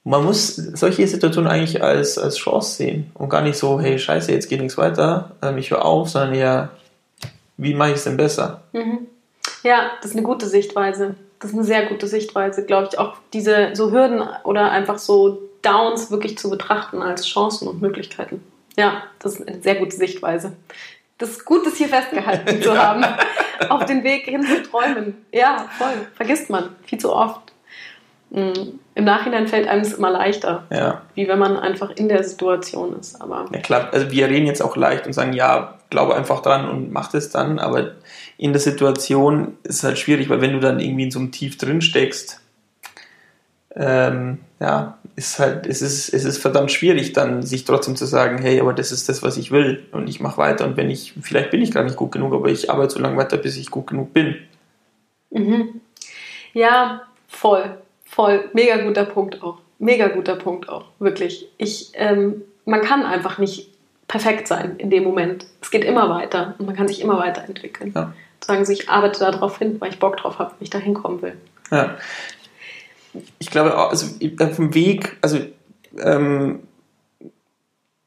[0.03, 4.31] man muss solche Situationen eigentlich als, als Chance sehen und gar nicht so, hey, scheiße,
[4.31, 6.69] jetzt geht nichts weiter, ähm, ich höre auf, sondern eher,
[7.57, 8.61] wie mache ich es denn besser?
[8.73, 9.07] Mhm.
[9.63, 11.15] Ja, das ist eine gute Sichtweise.
[11.39, 15.41] Das ist eine sehr gute Sichtweise, glaube ich, auch diese so Hürden oder einfach so
[15.61, 18.41] Downs wirklich zu betrachten als Chancen und Möglichkeiten.
[18.77, 20.53] Ja, das ist eine sehr gute Sichtweise
[21.23, 23.03] das ist gut, das hier festgehalten zu haben.
[23.69, 25.25] Auf den Weg hin zu träumen.
[25.31, 25.93] Ja, voll.
[26.15, 27.53] Vergisst man viel zu oft.
[28.29, 28.79] Mhm.
[28.95, 30.63] Im Nachhinein fällt einem es immer leichter.
[30.69, 31.03] Ja.
[31.15, 33.21] Wie wenn man einfach in der Situation ist.
[33.21, 33.89] Aber ja, klar.
[33.91, 37.29] Also, wir reden jetzt auch leicht und sagen, ja, glaube einfach dran und mach es
[37.29, 37.59] dann.
[37.59, 37.91] Aber
[38.37, 41.31] in der Situation ist es halt schwierig, weil wenn du dann irgendwie in so einem
[41.31, 42.41] Tief drin steckst,
[43.75, 48.37] ähm, ja, ist halt, es ist, es ist verdammt schwierig, dann sich trotzdem zu sagen,
[48.39, 51.13] hey, aber das ist das, was ich will und ich mache weiter und wenn ich,
[51.21, 53.69] vielleicht bin ich gar nicht gut genug, aber ich arbeite so lange weiter, bis ich
[53.69, 54.35] gut genug bin.
[55.29, 55.81] Mhm.
[56.53, 61.47] Ja, voll, voll, mega guter Punkt auch, mega guter Punkt auch, wirklich.
[61.57, 63.69] Ich, ähm, man kann einfach nicht
[64.07, 65.45] perfekt sein in dem Moment.
[65.61, 67.91] Es geht immer weiter und man kann sich immer weiterentwickeln.
[67.95, 68.13] Ja.
[68.43, 71.21] Sagen Sie, ich arbeite darauf hin, weil ich Bock drauf habe, wenn ich da hinkommen
[71.21, 71.37] will.
[71.71, 71.97] Ja,
[73.39, 74.07] ich glaube, also
[74.39, 75.39] auf dem Weg, also
[75.99, 76.59] ähm,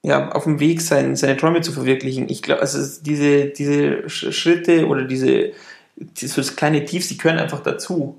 [0.03, 2.29] ja, auf dem Weg sein, seine Träume zu verwirklichen.
[2.29, 5.53] Ich glaube, also diese, diese Schritte oder diese,
[5.97, 8.19] das kleine Tiefs, die gehören einfach dazu.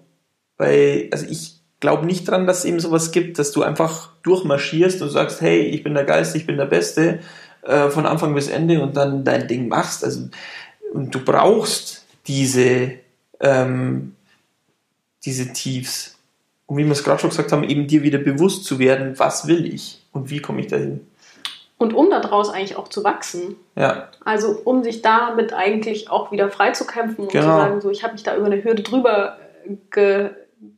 [0.58, 5.02] Weil, also ich glaube nicht dran, dass es eben sowas gibt, dass du einfach durchmarschierst
[5.02, 7.20] und sagst, hey, ich bin der Geist, ich bin der Beste,
[7.62, 10.04] äh, von Anfang bis Ende und dann dein Ding machst.
[10.04, 10.30] Also,
[10.94, 12.94] und du brauchst diese,
[13.40, 14.16] ähm,
[15.24, 16.17] diese Tiefs
[16.68, 19.48] und wie wir es gerade schon gesagt haben, eben dir wieder bewusst zu werden, was
[19.48, 21.08] will ich und wie komme ich dahin.
[21.78, 23.56] Und um daraus eigentlich auch zu wachsen.
[23.76, 24.10] Ja.
[24.26, 27.44] Also um sich damit eigentlich auch wieder frei zu kämpfen und genau.
[27.44, 29.38] zu sagen, so ich habe mich da über eine Hürde drüber
[29.92, 30.32] ge,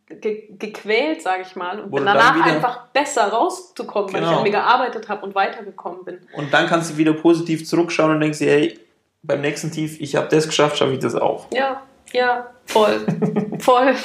[0.09, 4.17] ge, gequält, sage ich mal, und bin danach wieder, einfach besser rauszukommen, genau.
[4.17, 4.43] weil ich an genau.
[4.43, 6.19] mir gearbeitet habe und weitergekommen bin.
[6.35, 8.79] Und dann kannst du wieder positiv zurückschauen und denkst dir, hey,
[9.23, 11.47] beim nächsten Tief, ich habe das geschafft, schaffe ich das auch.
[11.51, 12.99] Ja, ja, voll.
[13.59, 13.95] voll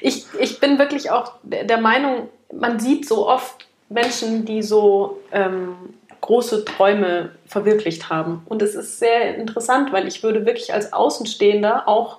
[0.00, 5.74] ich, ich bin wirklich auch der Meinung, man sieht so oft Menschen, die so ähm,
[6.20, 8.42] große Träume verwirklicht haben.
[8.46, 12.18] Und es ist sehr interessant, weil ich würde wirklich als Außenstehender auch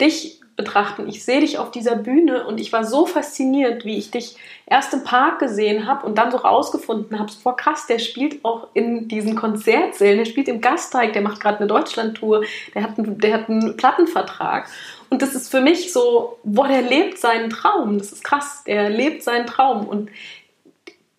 [0.00, 1.08] dich betrachten.
[1.08, 4.36] Ich sehe dich auf dieser Bühne und ich war so fasziniert, wie ich dich
[4.66, 8.68] erst im Park gesehen habe und dann so rausgefunden habe, boah krass, der spielt auch
[8.74, 13.18] in diesen Konzertsälen, der spielt im Gasteig, der macht gerade eine Deutschlandtour, der hat, einen,
[13.18, 14.68] der hat einen Plattenvertrag.
[15.08, 17.98] Und das ist für mich so, boah, der lebt seinen Traum.
[17.98, 19.88] Das ist krass, der lebt seinen Traum.
[19.88, 20.10] Und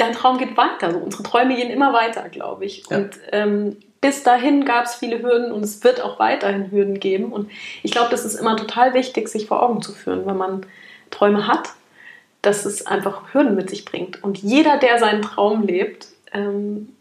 [0.02, 0.92] dein Traum geht weiter.
[0.92, 2.84] So, unsere Träume gehen immer weiter, glaube ich.
[2.90, 2.98] Ja.
[2.98, 7.32] Und ähm, bis dahin gab es viele Hürden und es wird auch weiterhin Hürden geben.
[7.32, 7.50] Und
[7.84, 10.66] ich glaube, das ist immer total wichtig, sich vor Augen zu führen, wenn man
[11.12, 11.70] Träume hat,
[12.42, 14.24] dass es einfach Hürden mit sich bringt.
[14.24, 16.96] Und jeder, der seinen Traum lebt, ähm,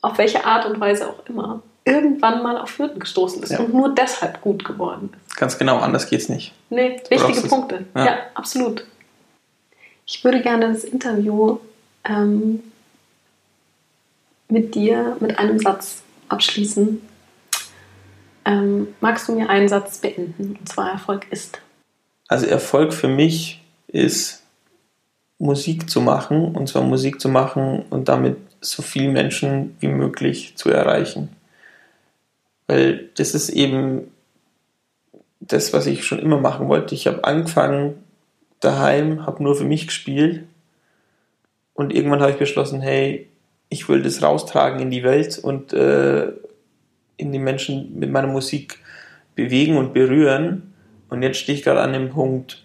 [0.00, 3.58] auf welche Art und Weise auch immer, irgendwann mal auf Hürden gestoßen ist ja.
[3.58, 5.36] und nur deshalb gut geworden ist.
[5.36, 6.52] Ganz genau, anders geht's nicht.
[6.70, 7.84] Nee, wichtige Punkte.
[7.94, 8.04] Ja.
[8.04, 8.18] ja.
[8.34, 8.86] absolut.
[10.06, 11.58] Ich würde gerne das Interview
[12.04, 12.62] ähm,
[14.48, 17.00] mit dir mit einem Satz abschließen.
[18.44, 20.56] Ähm, magst du mir einen Satz beenden?
[20.58, 21.60] Und zwar Erfolg ist.
[22.28, 24.42] Also Erfolg für mich ist
[25.38, 30.56] Musik zu machen und zwar Musik zu machen und damit so viele Menschen wie möglich
[30.56, 31.30] zu erreichen.
[32.66, 34.12] Weil das ist eben
[35.40, 36.94] das, was ich schon immer machen wollte.
[36.94, 37.94] Ich habe angefangen
[38.60, 40.44] daheim, habe nur für mich gespielt
[41.74, 43.28] und irgendwann habe ich beschlossen, hey,
[43.68, 46.32] ich will das raustragen in die Welt und äh,
[47.16, 48.78] in die Menschen mit meiner Musik
[49.34, 50.74] bewegen und berühren.
[51.08, 52.64] Und jetzt stehe ich gerade an dem Punkt,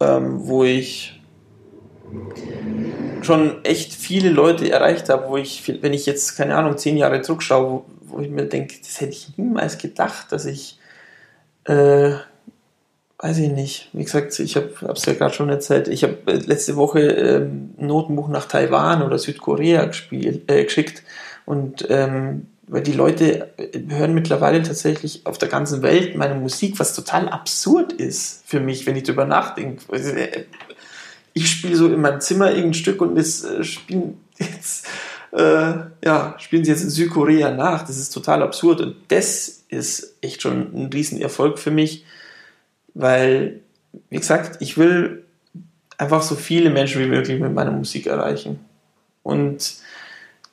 [0.00, 1.20] ähm, wo ich
[3.22, 7.22] schon echt viele Leute erreicht habe, wo ich, wenn ich jetzt, keine Ahnung, zehn Jahre
[7.22, 10.78] zurückschaue, wo, wo ich mir denke, das hätte ich niemals gedacht, dass ich,
[11.64, 12.14] äh,
[13.22, 16.36] weiß ich nicht, wie gesagt, ich habe es ja gerade schon erzählt, ich habe äh,
[16.38, 21.04] letzte Woche ähm, Notenbuch nach Taiwan oder Südkorea gespielt, äh, geschickt
[21.46, 23.52] und ähm, weil die Leute
[23.88, 28.86] hören mittlerweile tatsächlich auf der ganzen Welt meine Musik, was total absurd ist für mich,
[28.86, 29.84] wenn ich darüber nachdenke.
[29.92, 30.44] Äh,
[31.32, 34.88] ich spiele so in meinem Zimmer irgendein Stück und äh, spielen jetzt,
[35.32, 37.86] äh, ja, spielen sie jetzt in Südkorea nach.
[37.86, 42.04] Das ist total absurd und das ist echt schon ein Riesenerfolg für mich,
[42.94, 43.60] weil,
[44.10, 45.24] wie gesagt, ich will
[45.98, 48.60] einfach so viele Menschen wie möglich mit meiner Musik erreichen.
[49.22, 49.76] Und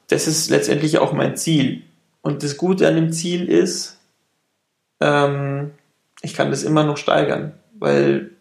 [0.08, 1.84] das ist letztendlich auch mein Ziel.
[2.22, 3.98] Und das Gute an dem Ziel ist,
[5.00, 5.72] ähm,
[6.22, 8.32] ich kann das immer noch steigern, weil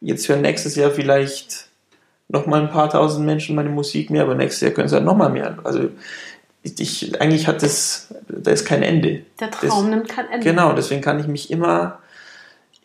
[0.00, 1.68] jetzt für nächstes Jahr vielleicht
[2.28, 5.04] noch mal ein paar tausend Menschen meine Musik mehr, aber nächstes Jahr können es halt
[5.04, 5.58] noch mal mehr.
[5.64, 5.90] Also
[6.62, 9.22] ich, eigentlich hat das, da ist kein Ende.
[9.40, 10.44] Der Traum das, nimmt kein Ende.
[10.44, 12.00] Genau, deswegen kann ich mich immer,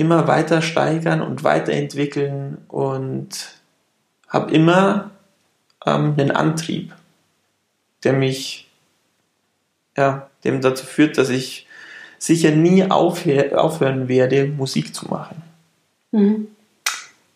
[0.02, 3.60] immer weiter steigern und weiterentwickeln und
[4.28, 5.12] habe immer
[5.86, 6.94] ähm, einen Antrieb,
[8.04, 8.68] der mich,
[9.96, 11.68] ja, dem dazu führt, dass ich
[12.18, 15.44] sicher nie aufhör, aufhören werde, Musik zu machen.
[16.12, 16.48] Mhm.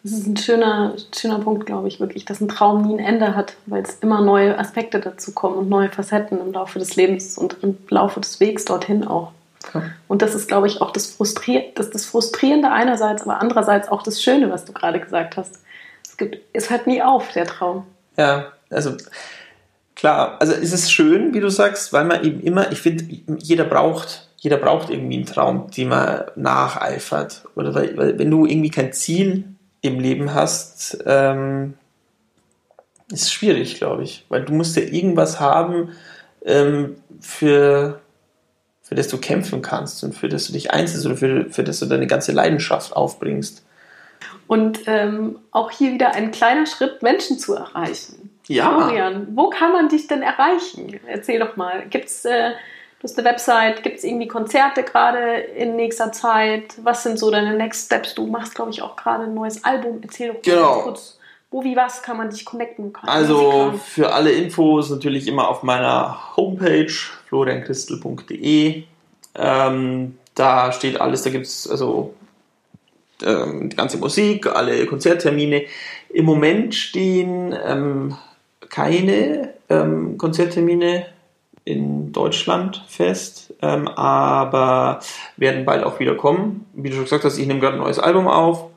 [0.01, 3.35] Das ist ein schöner, schöner Punkt, glaube ich, wirklich, dass ein Traum nie ein Ende
[3.35, 7.37] hat, weil es immer neue Aspekte dazu kommen und neue Facetten im Laufe des Lebens
[7.37, 9.31] und im Laufe des Wegs dorthin auch.
[9.73, 9.83] Ja.
[10.07, 14.03] Und das ist, glaube ich, auch das, Frustrier das, das Frustrierende einerseits, aber andererseits auch
[14.03, 15.59] das Schöne, was du gerade gesagt hast.
[16.07, 17.85] Es gibt, es hört nie auf, der Traum.
[18.17, 18.95] Ja, also
[19.95, 23.05] klar, also es ist schön, wie du sagst, weil man eben immer, ich finde,
[23.37, 27.43] jeder braucht, jeder braucht irgendwie einen Traum, den man nacheifert.
[27.55, 29.45] Oder weil, weil wenn du irgendwie kein Ziel
[29.81, 31.73] im Leben hast, ähm,
[33.11, 34.25] ist schwierig, glaube ich.
[34.29, 35.91] Weil du musst ja irgendwas haben,
[36.43, 37.99] ähm, für,
[38.95, 41.79] für das du kämpfen kannst und für das du dich einsetzt oder für, für das
[41.79, 43.61] du deine ganze Leidenschaft aufbringst.
[44.47, 48.29] Und ähm, auch hier wieder ein kleiner Schritt, Menschen zu erreichen.
[48.47, 48.69] Ja.
[48.69, 50.97] Florian, wo kann man dich denn erreichen?
[51.07, 51.85] Erzähl doch mal.
[51.89, 52.51] Gibt es äh,
[52.99, 56.75] Du hast eine Website, gibt es irgendwie Konzerte gerade in nächster Zeit?
[56.81, 58.15] Was sind so deine Next Steps?
[58.15, 59.99] Du machst, glaube ich, auch gerade ein neues Album.
[60.01, 60.83] Erzähl doch genau.
[60.83, 61.19] kurz,
[61.51, 62.91] wo, wie, was kann man dich connecten?
[62.91, 66.91] Kann also für alle Infos natürlich immer auf meiner Homepage
[67.27, 68.83] florianchrystal.de.
[69.35, 72.13] Ähm, da steht alles, da gibt es also
[73.23, 75.63] ähm, die ganze Musik, alle Konzerttermine.
[76.09, 78.15] Im Moment stehen ähm,
[78.69, 81.05] keine ähm, Konzerttermine
[81.63, 84.99] in Deutschland fest, ähm, aber
[85.37, 86.65] werden bald auch wieder kommen.
[86.73, 88.69] Wie du schon gesagt hast, ich nehme gerade ein neues Album auf,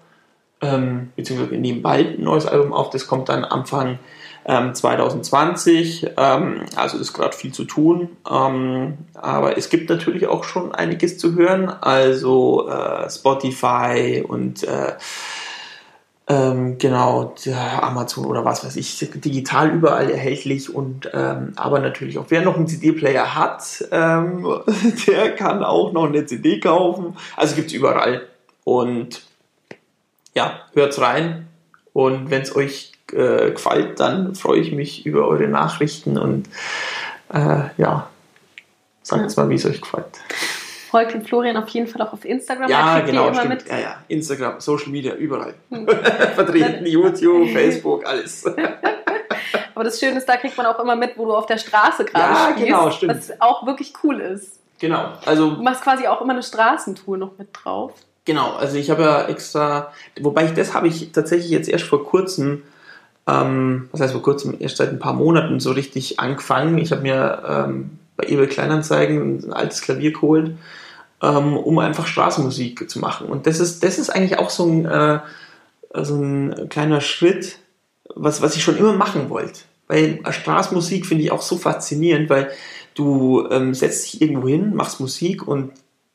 [0.61, 3.99] ähm, beziehungsweise wir nehmen bald ein neues Album auf, das kommt dann Anfang
[4.44, 10.44] ähm, 2020, ähm, also ist gerade viel zu tun, ähm, aber es gibt natürlich auch
[10.44, 14.94] schon einiges zu hören, also äh, Spotify und äh,
[16.31, 17.35] ähm, genau,
[17.81, 22.57] Amazon oder was weiß ich, digital überall erhältlich und ähm, aber natürlich auch wer noch
[22.57, 24.47] einen CD-Player hat, ähm,
[25.07, 27.16] der kann auch noch eine CD kaufen.
[27.35, 28.27] Also gibt es überall.
[28.64, 29.23] Und
[30.35, 31.49] ja, hört's rein.
[31.93, 36.49] Und wenn es euch äh, gefällt, dann freue ich mich über eure Nachrichten und
[37.33, 38.09] äh, ja,
[39.03, 39.43] sagt ja.
[39.43, 40.20] mal, wie es euch gefällt.
[40.91, 42.70] Folgt dem Florian auf jeden Fall auch auf Instagram.
[42.70, 43.68] Ja, genau, immer Mit.
[43.68, 43.97] Ja, ja.
[44.09, 45.55] Instagram, Social Media, überall.
[45.70, 45.87] Hm.
[46.35, 48.47] Vertreten, YouTube, Facebook, alles.
[49.74, 52.05] Aber das Schöne ist, da kriegt man auch immer mit, wo du auf der Straße
[52.05, 52.66] gerade ja, spielst.
[52.66, 53.16] Genau, stimmt.
[53.16, 54.61] Was auch wirklich cool ist.
[54.81, 55.12] Genau.
[55.26, 57.93] Also, du machst quasi auch immer eine Straßentour noch mit drauf.
[58.29, 62.05] Genau, also ich habe ja extra, wobei ich das habe ich tatsächlich jetzt erst vor
[62.05, 62.62] kurzem,
[63.26, 66.76] ähm, was heißt vor kurzem, erst seit ein paar Monaten so richtig angefangen.
[66.76, 70.51] Ich habe mir ähm, bei eBay Kleinanzeigen ein altes Klavier geholt,
[71.22, 73.29] ähm, um einfach Straßenmusik zu machen.
[73.29, 75.20] Und das ist, das ist eigentlich auch so ein, äh,
[75.95, 77.61] so ein kleiner Schritt,
[78.14, 79.61] was, was ich schon immer machen wollte.
[79.87, 82.51] weil Straßenmusik finde ich auch so faszinierend, weil
[82.95, 85.72] du ähm, setzt dich irgendwo hin, machst Musik und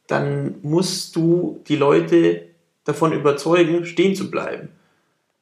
[0.08, 2.44] dann musst du die Leute
[2.84, 4.70] davon überzeugen, stehen zu bleiben.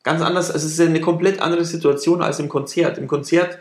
[0.04, 2.98] Ganz anders, also es ist eine komplett andere Situation als im Konzert.
[2.98, 3.60] Im Konzert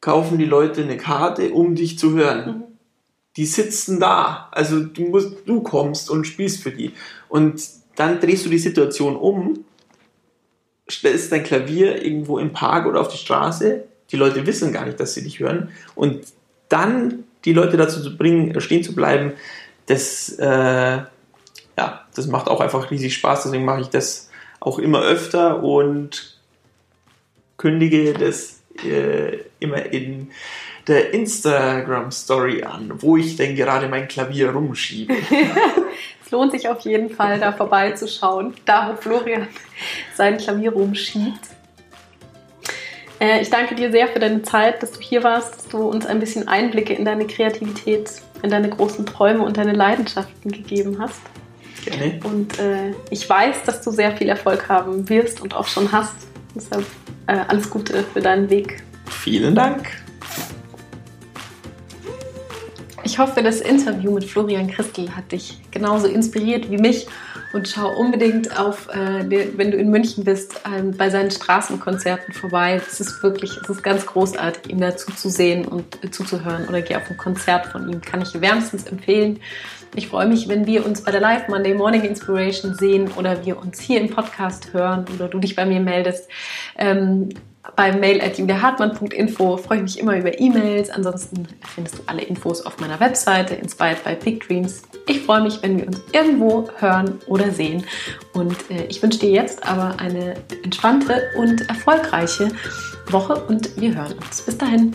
[0.00, 2.46] kaufen die Leute eine Karte, um dich zu hören.
[2.46, 2.62] Mhm.
[3.36, 6.92] Die sitzen da, also du musst, du kommst und spielst für die.
[7.28, 7.62] Und
[7.96, 9.64] dann drehst du die Situation um,
[10.88, 13.84] stellst dein Klavier irgendwo im Park oder auf die Straße.
[14.10, 15.70] Die Leute wissen gar nicht, dass sie dich hören.
[15.94, 16.20] Und
[16.68, 19.32] dann die Leute dazu zu bringen, stehen zu bleiben,
[19.86, 23.44] das, äh, ja, das macht auch einfach riesig Spaß.
[23.44, 24.30] Deswegen mache ich das
[24.60, 26.38] auch immer öfter und
[27.56, 30.30] kündige das äh, immer in
[30.86, 35.14] der Instagram Story an, wo ich denn gerade mein Klavier rumschiebe.
[36.24, 39.48] es lohnt sich auf jeden Fall, da vorbeizuschauen, da wo Florian
[40.14, 41.40] sein Klavier rumschiebt.
[43.20, 46.04] Äh, ich danke dir sehr für deine Zeit, dass du hier warst, dass du uns
[46.04, 48.10] ein bisschen Einblicke in deine Kreativität,
[48.44, 51.20] in deine großen Träume und deine Leidenschaften gegeben hast.
[51.84, 52.20] Gerne.
[52.24, 56.14] Und äh, ich weiß, dass du sehr viel Erfolg haben wirst und auch schon hast.
[56.54, 56.86] Deshalb
[57.26, 58.82] äh, alles Gute für deinen Weg.
[59.06, 60.03] Vielen Dank.
[63.06, 67.06] Ich hoffe, das Interview mit Florian Christel hat dich genauso inspiriert wie mich
[67.52, 72.80] und schau unbedingt auf, äh, wenn du in München bist, ähm, bei seinen Straßenkonzerten vorbei.
[72.84, 76.80] Es ist wirklich, es ist ganz großartig, ihm dazu zu sehen und äh, zuzuhören oder
[76.80, 78.00] geh auf ein Konzert von ihm.
[78.00, 79.38] Kann ich wärmstens empfehlen.
[79.94, 83.58] Ich freue mich, wenn wir uns bei der Live Monday Morning Inspiration sehen oder wir
[83.60, 86.28] uns hier im Podcast hören oder du dich bei mir meldest.
[86.78, 87.28] Ähm,
[87.76, 90.90] bei mail at juliahartmann.info freue ich mich immer über E-Mails.
[90.90, 94.82] Ansonsten findest du alle Infos auf meiner Webseite Inspired by Big Dreams.
[95.08, 97.84] Ich freue mich, wenn wir uns irgendwo hören oder sehen.
[98.32, 102.48] Und äh, ich wünsche dir jetzt aber eine entspannte und erfolgreiche
[103.10, 104.42] Woche und wir hören uns.
[104.42, 104.94] Bis dahin.